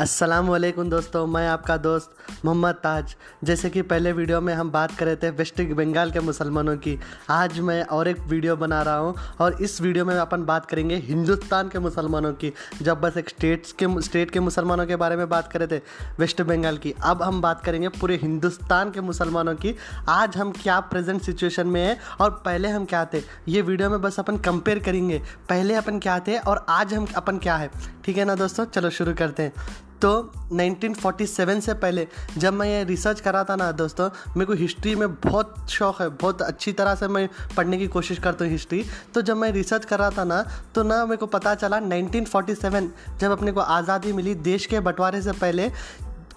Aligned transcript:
السلام 0.00 0.50
علیکم 0.50 0.88
دوستوں 0.88 1.26
میں 1.26 1.48
آپ 1.48 1.66
کا 1.66 1.76
دوست 1.84 2.12
محمد 2.44 2.68
تاج۔ 2.82 3.14
جیسے 3.42 3.70
کہ 3.70 3.82
پہلے 3.82 4.12
ویڈیو 4.12 4.40
میں 4.40 4.54
ہم 4.54 4.68
بات 4.68 4.88
کر 4.96 5.06
رہے 5.06 5.14
تھے 5.14 5.30
ویسٹ 5.36 5.60
بنگال 5.76 6.10
کے 6.10 6.20
مسلمانوں 6.20 6.76
کی، 6.76 6.96
آج 7.28 7.60
میں 7.60 7.82
اور 7.88 8.06
ایک 8.06 8.16
ویڈیو 8.28 8.56
بنا 8.56 8.84
رہا 8.84 8.98
ہوں۔ 8.98 9.12
اور 9.36 9.52
اس 9.58 9.80
ویڈیو 9.80 10.04
میں 10.04 10.18
اپن 10.18 10.42
بات 10.42 10.66
کریں 10.66 10.90
گے 10.90 11.00
ہندوستان 11.08 11.68
کے 11.68 11.78
مسلمانوں 11.78 12.32
کی۔ 12.32 12.50
جب 12.80 12.96
بس 13.00 13.16
ایک 13.16 13.26
اسٹیٹس 13.26 13.74
کے 13.74 13.86
اسٹیٹ 13.86 14.30
کے 14.30 14.40
مسلمانوں 14.40 14.86
کے 14.86 14.96
بارے 14.96 15.16
میں 15.16 15.26
بات 15.26 15.52
کر 15.52 15.58
رہے 15.58 15.66
تھے 15.66 15.80
ویسٹ 16.18 16.40
بنگال 16.40 16.76
کی، 16.76 16.92
اب 16.98 17.28
ہم 17.28 17.40
بات 17.40 17.64
کریں 17.64 17.82
گے 17.82 17.88
پورے 17.88 18.18
ہندوستان 18.22 18.90
کے 18.90 19.00
مسلمانوں 19.00 19.54
کی۔ 19.54 19.72
آج 20.06 20.36
ہم 20.40 20.52
کیا 20.52 20.80
پریزنٹ 20.80 21.22
سچویشن 21.22 21.68
میں 21.68 21.86
ہیں 21.86 21.94
اور 22.16 22.30
پہلے 22.30 22.68
ہم 22.68 22.86
کیا 22.86 23.04
تھے؟ 23.04 23.20
یہ 23.46 23.62
ویڈیو 23.66 23.90
میں 23.90 23.98
بس 23.98 24.18
اپن 24.18 24.38
کمپیئر 24.38 24.78
کریں 24.78 25.08
گے۔ 25.08 25.18
پہلے 25.46 25.76
اپن 25.76 26.00
کیا 26.00 26.18
تھے 26.18 26.38
اور 26.38 26.56
آج 26.66 26.94
ہم 26.94 27.04
اپن 27.14 27.38
کیا 27.38 27.60
ہے؟ 27.60 27.68
ٹھیک 28.02 28.18
ہے 28.18 28.24
نا 28.24 28.34
دوستوں 28.38 28.64
چلو 28.72 28.90
شروع 28.90 29.12
کرتے 29.18 29.42
ہیں۔ 29.42 29.50
تو 30.00 30.22
نائنٹین 30.50 30.94
فورٹی 30.94 31.26
سیون 31.26 31.60
سے 31.60 31.74
پہلے 31.74 32.04
جب 32.36 32.54
میں 32.54 32.78
یہ 32.78 32.84
ریسرچ 32.84 33.22
کرا 33.22 33.42
تھا 33.42 33.56
نا 33.56 33.70
دوستوں 33.78 34.08
میرے 34.36 34.46
کو 34.46 34.64
ہسٹری 34.64 34.94
میں 34.94 35.06
بہت 35.24 35.58
شوق 35.68 36.00
ہے، 36.00 36.06
بہت 36.20 36.42
اچھی 36.42 36.72
طرح 36.72 36.94
سے 36.94 37.06
میں 37.06 37.26
پڑھنے 37.54 37.78
کی 37.78 37.86
کوشش 37.86 38.18
کرتا 38.18 38.44
ہوں 38.44 38.54
ہسٹری 38.54 38.82
تو 39.12 39.20
جب 39.20 39.36
میں 39.36 39.52
ریسرچ 39.52 39.86
کر 39.86 39.98
رہا 39.98 40.08
تھا 40.08 40.24
نا، 40.24 40.42
تو 40.72 40.82
نہ 40.82 41.04
میرے 41.04 41.16
کو 41.16 41.26
پتہ 41.26 41.48
چلا 41.60 41.80
نائنٹین 41.80 42.24
فورٹی 42.24 42.54
سیون 42.54 42.88
جب 43.18 43.32
اپنے 43.32 43.52
کو 43.52 43.60
آزادی 43.60 44.12
ملی 44.12 44.34
دیش 44.34 44.68
کے 44.68 44.80
بٹوارے 44.80 45.20
سے 45.20 45.30
پہلے، 45.38 45.68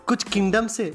کچھ 0.05 0.25
کنگڈم 0.31 0.67
سے۔ 0.67 0.91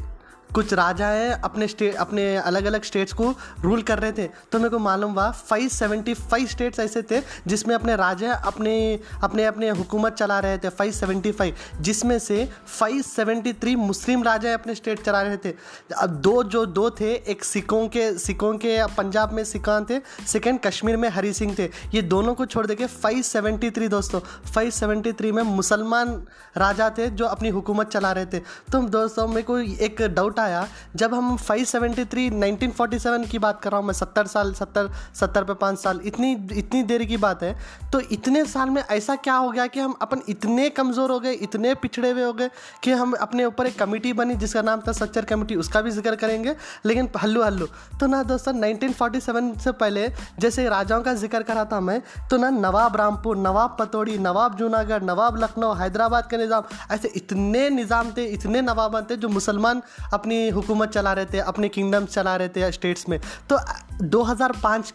کچھ 0.53 0.75
راجا 0.75 1.13
ہیں 1.13 1.35
اپنے 1.43 1.65
اسٹیٹ 1.65 1.97
اپنے 1.97 2.39
الگ 2.39 2.59
الگ 2.59 2.77
اسٹیٹس 2.77 3.13
کو 3.15 3.33
رول 3.65 3.83
کر 3.83 4.01
رہے 4.01 4.13
تھے۔ 4.13 4.29
تو 4.51 4.59
میرے 4.59 4.69
کو 4.69 4.79
معلوم 4.79 5.13
ہوا 5.15 5.31
فائیو 5.31 5.69
سیونٹی 5.69 6.15
فائیو 6.15 6.47
اسٹیٹس 6.51 6.79
ایسے 6.79 7.03
تھے 7.03 7.21
جس 7.45 7.67
میں 7.67 7.75
اپنے 7.75 7.95
راجا 7.95 8.33
اپنے 8.45 8.97
اپنے 9.21 9.47
اپنے 9.47 9.71
حکومت 9.71 10.19
چلا 10.19 10.43
رہے 10.43 10.57
تھے۔ 10.57 10.71
فائیو 10.77 10.93
سیونٹی 10.93 11.33
فائیو 11.33 11.55
جس 11.81 12.05
میں 12.05 12.19
سے 12.19 12.45
فائیو 12.67 13.03
سیونٹی 13.17 13.53
تھری 13.53 13.77
مسلم 13.77 14.23
راجا 14.23 14.55
اپنے 14.55 14.73
اسٹیٹ 14.73 15.05
چلا 15.05 15.25
رہے 15.25 15.37
تھے۔ 15.37 15.53
اب 15.91 16.25
دو 16.25 16.43
جو 16.43 16.65
دو 16.65 16.89
تھے، 16.91 17.13
ایک 17.13 17.45
سکھوں 17.45 17.89
کے 17.89 18.11
سکھوں 18.19 18.53
کے 18.59 18.79
پنجاب 18.97 19.33
میں 19.33 19.45
سکھان 19.45 19.85
تھے 19.85 19.99
سیکنڈ 20.27 20.63
کشمیر 20.63 20.97
میں 20.97 21.09
ہری 21.09 21.33
سنگھ 21.33 21.55
تھے۔ 21.55 21.69
یہ 21.93 22.01
دونوں 22.01 22.35
کو 22.35 22.45
چھوڑ 22.45 22.67
دے 22.67 22.77
کے 22.77 22.87
فائیو 22.87 23.23
سیونٹی 23.23 23.71
تھری 23.71 23.87
دوستوں 23.89 24.21
فائیو 24.53 24.71
سیونٹی 24.71 25.13
تھری 25.13 25.33
میں 25.33 25.43
مسلمان 25.43 26.09
راجا 26.57 26.89
تھے 26.89 27.07
جو 27.07 27.29
اپنی 27.29 27.51
حکومت 27.51 27.93
چلا 27.93 28.15
رہے 28.15 28.25
تھے۔ 28.25 28.41
تو 28.73 28.81
دوستوں 28.81 29.29
میرے 29.29 29.43
کو 29.43 29.55
ایک 29.79 30.01
ڈاؤٹ 30.15 30.38
آیا، 30.39 30.65
جب 30.95 31.19
ہم 31.19 31.37
five 31.37 31.65
seventy 31.65 32.05
three 32.05 32.29
nineteen 32.29 32.71
forty 32.71 32.99
seven 32.99 33.25
کی 33.25 33.39
بات 33.39 33.63
کر 33.63 33.71
رہا 33.71 33.79
ہوں، 33.79 33.87
میں 33.87 33.95
ستر 33.95 34.25
سال، 34.25 34.53
ستر 34.55 34.87
ستر 35.15 35.43
پہ 35.43 35.53
پانچ 35.53 35.81
سال، 35.81 35.99
اتنی 36.05 36.35
اتنی 36.51 36.83
دیر 36.83 37.01
کی 37.01 37.17
بات 37.17 37.43
ہے، 37.43 37.53
تو 37.91 37.99
اتنے 38.11 38.45
سال 38.45 38.71
میں 38.71 38.83
ایسا 38.89 39.15
کیا 39.23 39.39
ہو 39.39 39.53
گیا 39.55 39.67
کہ 39.67 39.81
ہم 39.81 39.93
اپن 40.01 40.19
اتنے 40.29 40.69
کمزور 40.71 41.11
ہو 41.11 41.23
گئے، 41.23 41.33
اتنے 41.33 41.75
پچھڑے 41.75 42.13
ہوئے 42.13 42.25
ہو 42.25 42.39
گئے 42.39 42.49
کہ 42.81 42.95
ہم 42.95 43.15
اپنے 43.21 43.45
اوپر 43.45 43.65
ایک 43.65 43.79
کمیٹی 43.79 44.13
بنی 44.13 44.35
جس 44.35 44.53
کا 44.53 44.63
نام 44.63 44.81
تھا 44.81 44.93
سچر 44.93 45.25
کمیٹی، 45.25 45.55
اس 45.55 45.69
کا 45.69 45.81
بھی 45.81 45.91
ذکر 45.91 46.15
کریں 46.15 46.43
گے، 46.45 46.55
لیکن 46.85 47.07
ہلو 47.25 47.47
ہلو 47.49 47.67
تو 47.99 48.07
نہ 48.07 48.17
دوستوں 48.29 48.53
نائنٹین 48.53 48.93
فورٹی 48.99 49.21
سیون 49.21 49.53
سے 49.65 49.73
پہلے 49.73 50.07
جیسے 50.39 50.69
راجاؤں 50.69 51.03
کا 51.03 51.13
ذکر 51.15 51.43
کرا 51.43 51.63
تھا 51.65 51.81
میں، 51.81 51.99
تو 52.31 52.37
نہ 52.37 52.47
نواب 52.51 52.97
رامپور، 52.97 53.37
نواب 53.37 53.77
پتوڑی، 53.79 54.17
نواب 54.17 54.59
جوناگڑھ، 54.59 55.05
نواب 55.05 55.37
لکھنؤ، 55.37 55.73
حیدرآباد 55.81 56.23
کے 56.31 56.37
نظام، 56.37 56.63
ایسے 56.89 57.09
اتنے 57.15 57.69
نظام 57.71 58.11
تھے، 58.15 58.27
اتنے 58.27 58.61
نوابان 58.61 59.05
تھے 59.05 59.17
جو 59.17 59.29
مسلمان 59.29 59.81
اپنے 60.13 60.28
اپنی 60.29 60.51
حکومت 60.51 60.95
چلا 60.95 61.15
رہے 61.15 61.25
تھے 61.25 61.41
اپنے 61.41 61.69
کنگڈمس 61.69 62.13
چلا 62.13 62.39
رہے 62.39 62.49
تھے 62.49 62.65
اسٹیٹس 62.65 63.09
میں۔ 63.09 63.19
تو 63.47 63.57
دو 64.01 64.33
ہزار 64.33 64.51
پانچ 64.61 64.93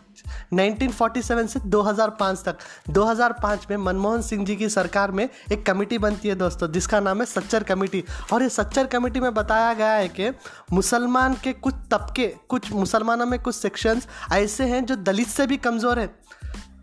نائنٹین 0.51 0.91
فورٹی 0.91 1.21
سیون 1.21 1.47
سے 1.47 1.59
دو 1.63 1.89
ہزار 1.89 2.09
پانچ 2.09 2.39
تک۔ 2.39 2.85
دو 2.85 3.11
ہزار 3.11 3.31
پانچ 3.31 3.65
میں 3.69 3.77
منموہن 3.77 4.21
سنگھ 4.21 4.45
جی 4.45 4.55
کی 4.55 4.69
سرکار 4.69 5.09
میں 5.09 5.27
ایک 5.49 5.65
کمیٹی 5.65 5.97
بنتی 5.97 6.29
ہے 6.29 6.35
دوستوں 6.35 6.67
جس 6.67 6.87
کا 6.87 6.99
نام 6.99 7.21
ہے 7.21 7.25
سچر 7.25 7.63
کمیٹی۔ 7.63 8.01
اور 8.29 8.41
یہ 8.41 8.49
سچر 8.49 8.85
کمیٹی 8.85 9.19
میں 9.19 9.29
بتایا 9.29 9.73
گیا 9.77 9.97
ہے 9.97 10.07
کہ 10.07 10.29
مسلمان 10.69 11.33
کے 11.41 11.53
کچھ 11.59 11.75
طبقے، 11.89 12.31
کچھ 12.47 12.73
مسلمانوں 12.73 13.25
میں 13.25 13.38
کچھ 13.43 13.55
سیکشنز 13.55 14.07
ایسے 14.31 14.66
ہیں 14.66 14.81
جو 14.81 14.95
دلت 14.95 15.29
سے 15.29 15.47
بھی 15.47 15.57
کمزور 15.57 15.97
ہیں۔ 15.97 16.07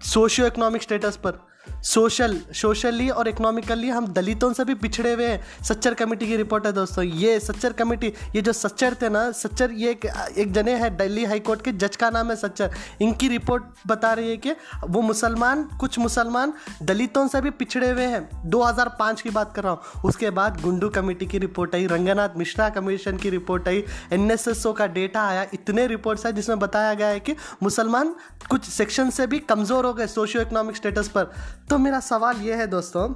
سوشیو 0.03 0.47
اکنامک 0.47 0.77
اسٹیٹس 0.81 1.23
پر۔ 1.23 1.33
سوشل، 1.83 2.39
سوشلی 2.55 3.09
اور 3.09 3.27
اکنامیکلی 3.27 3.93
ہم 3.93 4.05
دلتوں 4.05 4.55
سے 4.57 4.65
بھی 4.65 4.75
پچھڑے 4.75 5.15
ہوئے 5.15 5.31
ہیں۔ 5.31 5.39
سچر 5.65 5.95
کمیٹی 5.95 6.27
کی 6.27 6.39
رپورٹ 6.39 6.67
ہے 6.67 6.73
دوستوں 6.73 7.05
یہ 7.05 7.39
سچر 7.39 7.73
کمیٹی، 7.73 8.11
یہ 8.33 8.41
جو 8.41 8.53
سچر 8.53 8.95
تھے 8.99 9.09
نا، 9.09 9.33
سچر 9.35 9.71
یہ 9.71 9.87
ایک 9.87 10.07
ایک 10.35 10.55
جنے 10.55 10.75
ہے 10.75 10.91
دلی 10.91 11.27
ہائی 11.27 11.41
کورٹ 11.41 11.63
کے، 11.63 11.73
جج 11.73 11.97
کا 11.97 12.11
نام 12.11 12.31
ہے 12.31 12.37
سچر۔ 12.37 12.69
ان 13.01 13.13
کی 13.13 13.37
رپورٹ 13.37 13.63
بتا 13.87 14.17
رہی 14.17 14.31
ہے 14.31 14.37
کہ 14.37 14.55
وہ 14.83 15.03
مسلمان، 15.03 15.63
کچھ 15.81 15.99
مسلمان 15.99 16.51
دلتوں 16.81 17.29
سے 17.33 17.41
بھی 17.41 17.51
پچھڑے 17.51 17.93
ہوئے 17.93 18.07
ہیں۔ 18.07 18.21
دو 18.45 18.69
ہزار 18.71 18.87
پانچ 18.87 19.23
کی 19.23 19.31
بات 19.31 19.55
کر 19.55 19.63
رہا 19.63 19.71
ہوں۔ 19.71 20.01
اس 20.05 20.17
کے 20.17 20.31
بعد 20.31 20.51
گنڈو 20.67 20.91
کمیٹی 20.91 21.27
کی 21.27 21.41
رپورٹ 21.41 21.75
آئی، 21.75 21.89
رنگناتھ 21.89 22.37
مشرا 22.37 22.69
کمیشن 22.69 23.17
کی 23.17 23.31
رپورٹ 23.31 23.69
آئی۔ 23.69 23.83
این 24.11 24.31
ایس 24.31 24.49
ایس 24.49 24.67
او 24.67 24.73
کا 24.73 24.87
ڈیٹا 24.87 25.29
آیا، 25.29 25.45
اتنے 25.53 25.87
رپورٹس 25.87 26.27
ہیں 26.27 26.33
جس 26.33 26.49
میں 26.49 26.57
بتایا 26.57 26.95
گیا 26.95 27.09
ہے 27.09 27.21
کہ 27.21 27.35
مسلمان 27.61 28.13
کچھ 28.49 28.71
سیکشن 28.71 29.11
سے 29.11 29.27
بھی 29.27 29.39
کمزور 29.39 29.85
ہو 29.85 29.99
گئے 29.99 30.07
سوشیو 30.07 30.41
اکنامک 30.41 30.71
اسٹیٹس 30.71 31.13
پر۔ 31.13 31.25
تو 31.69 31.79
میرا 31.79 31.99
سوال 32.03 32.47
یہ 32.47 32.55
ہے 32.55 32.67
دوستوں 32.67 33.09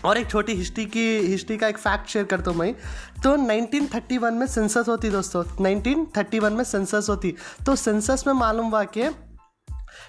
اور 0.00 0.16
ایک 0.16 0.28
چھوٹی 0.28 0.62
ہسٹری 0.62 0.84
کی، 0.84 1.34
ہسٹری 1.34 1.56
کا 1.56 1.66
ایک 1.66 1.78
فیکٹ 1.78 2.08
شیئر 2.08 2.24
کرتا 2.24 2.50
ہوں 2.50 2.58
میں۔ 2.58 2.72
تو 3.22 3.36
نائنٹین 3.36 3.86
تھرٹی 3.90 4.18
ون 4.18 4.34
میں 4.34 4.46
سینسس 4.46 4.88
ہوتی 4.88 5.10
دوستوں 5.10 5.42
نائنٹین 5.60 6.04
تھرٹی 6.12 6.40
ون 6.40 6.52
میں 6.52 6.64
سینسس 6.64 7.10
ہوتی۔ 7.10 7.32
تو 7.64 7.76
سینسس 7.76 8.26
میں 8.26 8.34
معلوم 8.34 8.72
ہوا 8.72 8.84
کہ 8.84 9.08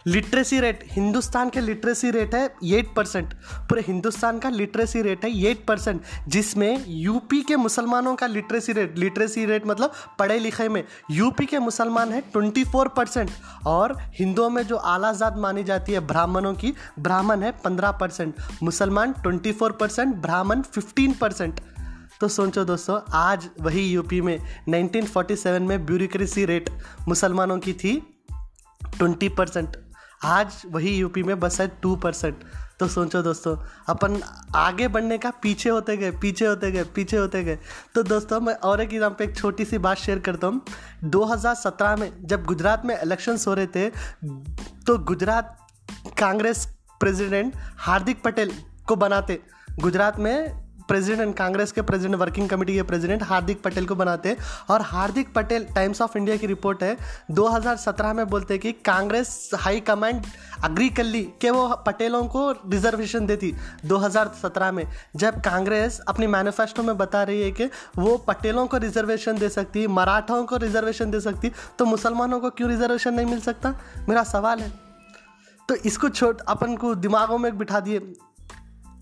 لٹریسی 0.05 0.61
ریٹ 0.61 0.83
ہندوستان 0.97 1.49
کے 1.49 1.61
لٹریسی 1.61 2.11
ریٹ 2.11 2.33
ہے 2.33 2.43
ایٹ 2.43 2.93
پرسینٹ 2.95 3.33
پورے 3.69 3.81
ہندوستان 3.87 4.39
کا 4.39 4.49
لٹریسی 4.49 5.03
ریٹ 5.03 5.25
ہے 5.25 5.29
ایٹ 5.39 5.65
پرسینٹ 5.67 6.01
جس 6.27 6.55
میں 6.57 6.75
یو 6.85 7.19
پی 7.29 7.41
کے 7.41 7.57
مسلمانوں 7.57 8.15
کا 8.15 8.27
لٹریسی 8.27 8.73
ریٹ 8.73 8.99
لٹریسی 8.99 9.45
ریٹ 9.47 9.65
مطلب 9.65 9.89
پڑھے 10.17 10.39
لکھے 10.39 10.67
میں 10.67 10.81
یو 11.09 11.29
پی 11.31 11.45
کے 11.45 11.59
مسلمان 11.59 12.13
ہیں 12.13 12.21
ٹونٹی 12.31 12.63
فور 12.71 12.87
پرسینٹ 12.95 13.29
اور 13.65 13.89
ہندوؤں 14.19 14.49
میں 14.49 14.63
جو 14.63 14.79
اعلیٰ 14.85 15.13
ذات 15.13 15.37
مانی 15.37 15.63
جاتی 15.63 15.95
ہے 15.95 15.99
برہمنوں 16.07 16.53
کی 16.53 16.71
برہمن 16.97 17.43
ہے 17.43 17.51
پندرہ 17.63 17.91
پرسینٹ 17.99 18.39
مسلمان 18.61 19.11
ٹونٹی 19.23 19.51
فور 19.51 19.71
پرسینٹ 19.79 20.15
برہمن 20.17 20.61
ففٹین 20.71 21.13
پرسینٹ 21.19 21.59
تو 22.19 22.27
سوچو 22.27 22.63
دوستو 22.63 22.97
آج 23.13 23.47
وہی 23.59 23.81
یو 23.83 24.03
پی 24.03 24.21
میں 24.21 24.37
نائنٹین 24.67 25.05
فورٹی 25.05 25.35
سیون 25.35 25.67
میں 25.67 25.77
بیوریکریسی 25.79 26.45
ریٹ 26.47 26.69
مسلمانوں 27.07 27.57
کی 27.57 27.73
تھی 27.73 27.99
ٹونٹی 28.97 29.29
پرسینٹ 29.29 29.77
آج 30.23 30.47
وہی 30.63 30.93
یو 30.93 31.09
پی 31.09 31.23
میں 31.23 31.35
بس 31.35 31.59
ہے 31.59 31.65
ٹو 31.79 31.95
پرسینٹ 31.95 32.43
تو 32.77 32.87
سوچو 32.87 33.21
دوستو، 33.21 33.55
اپن 33.87 34.13
آگے 34.53 34.87
بڑھنے 34.87 35.17
کا 35.17 35.29
پیچھے 35.41 35.69
ہوتے 35.69 35.99
گئے، 35.99 36.11
پیچھے 36.11 36.47
ہوتے 36.47 36.73
گئے، 36.73 36.83
پیچھے 36.93 37.17
ہوتے 37.17 37.45
گئے۔ 37.45 37.55
تو 37.93 38.01
دوستو، 38.01 38.41
میں 38.41 38.53
اور 38.61 38.79
ایک 38.79 38.93
ایگزام 38.93 39.13
پہ 39.13 39.23
ایک 39.23 39.35
چھوٹی 39.35 39.65
سی 39.65 39.77
بات 39.77 39.97
شیئر 39.97 40.17
کرتا 40.17 40.47
ہوں۔ 40.47 40.59
دو 41.01 41.33
ہزار 41.33 41.55
سترہ 41.55 41.95
میں 41.95 42.09
جب 42.19 42.39
گجرات 42.49 42.85
میں 42.85 42.95
الیکشنس 42.95 43.47
ہو 43.47 43.55
رہے 43.55 43.65
تھے، 43.65 43.89
تو 44.85 44.95
گجرات 44.95 45.45
کانگریس 46.15 46.67
پریزیڈنٹ 46.99 47.55
ہاردک 47.87 48.23
پٹیل 48.23 48.49
کو 48.85 48.95
بناتے۔ 48.95 49.37
گجرات 49.85 50.19
میں 50.19 50.47
پریزیڈنٹ 50.87 51.35
کانگریس 51.37 51.73
کے 51.73 51.81
پریزیڈنٹ 51.81 52.21
ورکنگ 52.21 52.47
کمیٹی 52.47 52.73
کے 52.73 52.83
پریزیڈنٹ 52.83 53.23
ہاردک 53.29 53.63
پٹیل 53.63 53.85
کو 53.85 53.95
بناتے 53.95 54.33
اور 54.67 54.79
Hardik 54.91 55.33
Patel 55.33 55.63
Times 55.75 56.01
of 56.01 56.15
India 56.15 56.35
کی 56.35 56.47
رپورٹ 56.47 56.83
ہے 56.83 56.93
دو 57.27 57.55
ہزار 57.57 57.75
سترہ 57.75 58.13
میں 58.13 58.25
بولتے 58.25 58.57
کہ 58.57 58.71
کانگریس 58.81 59.53
ہائی 59.65 59.79
کمانڈ 59.79 60.25
اگری 60.61 60.89
کر 60.89 61.03
لی 61.03 61.25
کہ 61.39 61.51
وہ 61.51 61.67
پٹیلوں 61.75 62.23
کو 62.27 62.51
ریزرویشن 62.71 63.27
دیتی 63.27 63.51
دو 63.81 64.05
ہزار 64.05 64.27
سترہ 64.41 64.71
میں 64.71 64.83
جب 65.13 65.35
کانگریس 65.43 66.01
اپنی 66.05 66.27
مینیفیسٹو 66.27 66.83
میں 66.83 66.93
بتا 66.93 67.25
رہی 67.25 67.43
ہے 67.43 67.51
کہ 67.51 67.67
وہ 67.95 68.17
پٹیلوں 68.17 68.65
کو 68.67 68.79
ریزرویشن 68.79 69.41
دے 69.41 69.49
سکتی 69.49 69.87
مراٹھاؤں 69.87 70.47
کو 70.47 70.59
ریزرویشن 70.59 71.13
دے 71.13 71.19
سکتی 71.19 71.49
تو 71.75 71.85
مسلمانوں 71.85 72.39
کو 72.39 72.49
کیوں 72.49 72.69
ریزرویشن 72.69 73.15
نہیں 73.15 73.29
مل 73.29 73.39
سکتا 73.39 73.71
میرا 74.07 74.23
سوال 74.25 74.61
ہے 74.61 74.67
تو 75.69 75.75
اس 75.83 75.97
کو 75.97 76.07
چھوٹ 76.09 76.41
اپن 76.45 76.75
کو 76.75 76.93
دماغوں 76.93 77.37
میں 77.37 77.51
بٹھا 77.51 77.79
دیے 77.85 77.99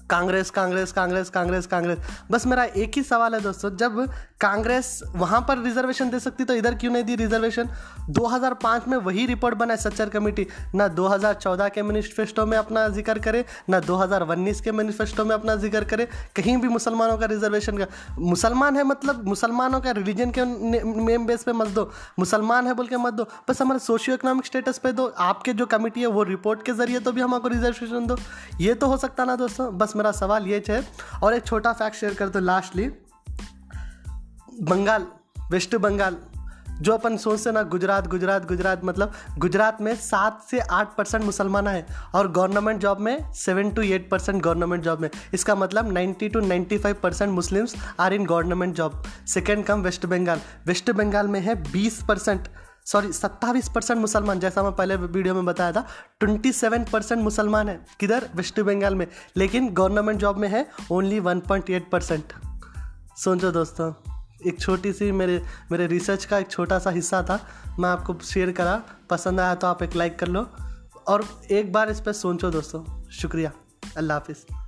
کانگریس 0.08 0.52
کانگریس 0.52 0.94
کانگریس 0.94 1.32
کانگریس 1.32 1.68
کانگریس۔ 1.68 1.98
بس 2.32 2.46
میرا 2.46 2.62
ایک 2.62 2.98
ہی 2.98 3.04
سوال 3.04 3.34
ہے 3.34 3.40
دوستو 3.40 3.70
جب 3.70 3.92
کانگریس 4.40 5.04
وہاں 5.14 5.42
پر 5.42 5.58
ریزرویشن 5.58 6.12
دے 6.12 6.20
سکتی 6.20 6.44
تو 6.44 6.54
ادھر 6.54 6.74
کیوں 6.74 6.94
نہیں 6.94 7.04
دی 7.04 7.18
ریزرویشن 7.18 7.64
دو 8.08 8.36
ہزار 8.36 8.52
پانچ 8.52 8.88
میں 8.88 8.98
وہی 8.98 9.28
رپورٹ 9.34 9.54
بنا 9.54 9.76
سچر 9.76 10.10
کمیٹی۔ 10.10 10.46
نہ 10.74 10.84
دو 10.98 11.16
ہزار 11.16 11.34
چودہ 11.34 11.68
کے 11.74 11.82
مینیفیسٹو 11.82 12.46
میں 12.46 12.58
اپنا 12.58 12.88
ذکر 12.88 13.18
کرے، 13.18 13.44
نہ 13.68 13.76
دو 13.88 14.04
ہزار 14.04 14.22
انیس 14.22 14.62
کے 14.62 14.72
مینیفیسٹو 14.72 15.26
میں 15.26 15.36
اپنا 15.36 15.56
ذکر 15.56 15.84
کرے۔ 15.84 16.06
کہیں 16.34 16.58
بھی 16.58 16.70
مسلمانوں 16.70 17.18
کا 17.18 17.28
ریزرویشن 17.28 17.78
کا 17.78 17.86
مسلمان 18.18 18.76
ہے 18.76 18.84
مطلب 18.84 19.28
مسلمانوں 19.28 19.82
کا 19.82 19.94
ریلیجن 19.94 20.32
کے 20.32 20.44
مین 20.84 21.26
بیس 21.26 21.46
پہ 21.46 21.52
مت 21.52 21.68
دو۔ 21.76 21.86
مسلمان 22.18 22.68
ہے 22.68 22.74
بول 22.74 22.88
کے 22.88 22.98
مت 22.98 23.14
دو۔ 23.14 23.24
بس 23.48 23.62
ہمارے 23.62 23.80
سوشیو 23.80 24.14
اکنامک 24.14 24.42
اسٹیٹس 24.44 24.82
پہ 24.82 24.92
دو۔ 24.92 25.10
آپ 25.16 25.44
کے 25.44 25.54
جو 25.54 25.66
کمیٹی 25.66 26.02
ہے 26.02 26.08
وہ 26.08 26.24
رپورٹ 26.24 26.64
کے 26.64 26.74
ذریعے 26.74 27.00
تو 27.00 27.12
بھی 27.12 27.24
ہم 27.24 27.40
کو 27.42 27.50
ریزرویشن 27.50 28.10
دو۔ 28.10 28.16
یہ 28.60 28.74
تو 28.74 28.88
ہو 28.88 28.98
سکتا 28.98 29.26
نا 29.26 29.36
دوستوں 29.40 29.72
بس 29.72 29.96
میرا 29.96 30.12
سوال 30.12 30.48
یہ 30.48 30.60
ہے 30.70 30.80
اور 31.20 31.34
ایک 31.34 31.44
چھوٹا 31.44 31.74
فیکٹ 31.74 31.96
شیئر 31.96 32.12
کر 32.14 32.28
دو 32.28 32.40
لاسٹلی 32.40 32.90
بنگال، 34.60 35.04
ویسٹ 35.52 35.76
بنگال، 35.76 36.16
جو 36.82 36.94
اپن 36.94 37.18
سوچتے 37.18 37.52
نا 37.52 37.62
گجرات 37.74 38.14
گجرات 38.14 38.52
گجرات 38.52 38.84
مطلب 38.84 39.10
گجرات 39.44 39.82
میں 39.82 39.94
سات 40.00 40.34
سے 40.50 40.58
آٹھ 40.70 40.90
پرسینٹ 40.96 41.24
مسلمان 41.24 41.68
ہے 41.68 41.82
اور 42.12 42.26
گورنمنٹ 42.36 42.82
جاب 42.82 43.00
میں 43.00 43.18
seven 43.36 43.70
to 43.70 43.82
eight 43.82 44.10
percent 44.10 44.46
government 44.46 44.84
job 44.84 45.02
میں۔ 45.02 45.10
اس 45.32 45.46
کا 45.46 45.54
مطلب 45.54 45.92
ninety 45.92 46.28
to 46.28 46.40
ninety 46.40 46.78
five 46.78 46.96
percent 47.02 47.32
Muslims 47.32 47.76
are 47.98 48.12
in 48.12 48.26
government 48.30 48.78
job 48.78 48.92
second 49.28 49.66
come 49.66 49.82
West 49.82 50.06
Bengal 50.06 50.40
West 50.66 50.90
Bengal 50.90 51.28
میں 51.28 51.42
ہے 51.42 51.54
بیس 51.72 52.04
پرسینٹ 52.06 52.42
سوری 52.86 53.12
ستاویس 53.12 53.74
پرسینٹ 53.74 54.02
مسلمان۔ 54.02 54.40
جیسا 54.40 54.62
میں 54.62 54.72
پہلے 54.72 54.96
ویڈیو 54.96 55.34
میں 55.34 55.42
بتایا 55.42 55.72
تھا 55.72 55.82
ٹوینٹی 56.18 56.52
سیون 56.52 56.84
پرسینٹ 56.92 57.22
مسلمان 57.22 57.70
ہیں 57.70 57.78
کدھر؟ 57.98 58.24
ویسٹ 58.36 58.60
بنگال 58.60 58.96
میں۔ 58.96 59.06
لیکن 59.36 59.74
گورنمنٹ 59.78 60.22
جاب 60.22 60.38
میں 60.38 60.50
ہے 60.50 60.64
only 60.88 61.20
one 61.20 61.40
point 61.40 61.70
eight 61.70 61.92
percent 61.92 62.34
سوچو 63.18 63.52
دوستوں 63.52 63.92
ایک 64.40 64.60
چھوٹی 64.60 64.94
سی 64.94 65.12
میرے 65.12 65.40
میرے 65.70 65.88
ریسرچ 65.88 66.28
کا 66.28 66.38
ایک 66.38 66.50
چھوٹا 66.50 66.80
سا 66.80 66.90
حصہ 67.00 67.16
تھا۔ 67.26 67.38
میں 67.78 67.90
آپ 67.90 68.06
کو 68.06 68.14
شیئر 68.24 68.52
کرا۔ 68.52 68.80
پسند 69.08 69.40
آیا 69.40 69.54
تو 69.54 69.68
آپ 69.68 69.84
ایک 69.84 69.98
لائک 69.98 70.20
کر 70.20 70.28
لو۔ 70.28 70.44
اور 71.04 71.20
ایک 71.48 71.72
بار 71.72 71.88
اس 71.88 72.04
پہ 72.04 72.12
سوچو 72.12 72.50
دوستوں 72.50 72.84
شکریہ۔ 73.12 73.48
اللہ 73.96 74.14
حافظ۔ 74.14 74.65